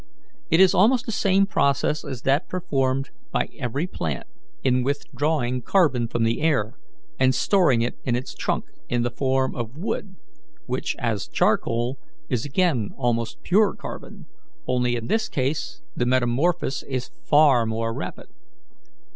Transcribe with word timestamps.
It 0.49 0.59
is 0.59 0.73
almost 0.73 1.05
the 1.05 1.11
same 1.11 1.45
process 1.45 2.03
as 2.03 2.23
that 2.23 2.49
performed 2.49 3.11
by 3.31 3.49
every 3.59 3.85
plant 3.85 4.25
in 4.63 4.81
withdrawing 4.81 5.61
carbon 5.61 6.07
from 6.07 6.23
the 6.23 6.41
air 6.41 6.73
and 7.19 7.35
storing 7.35 7.83
it 7.83 7.99
in 8.03 8.15
its 8.15 8.33
trunk 8.33 8.65
in 8.89 9.03
the 9.03 9.11
form 9.11 9.53
of 9.53 9.77
wood, 9.77 10.15
which, 10.65 10.95
as 10.97 11.27
charcoal, 11.27 11.99
is 12.29 12.45
again 12.45 12.89
almost 12.97 13.43
pure 13.43 13.75
carbon, 13.75 14.25
only 14.65 14.95
in 14.95 15.05
this 15.05 15.29
case 15.29 15.83
the 15.95 16.07
metamorphosis 16.07 16.81
is 16.89 17.11
far 17.27 17.67
more 17.67 17.93
rapid. 17.93 18.25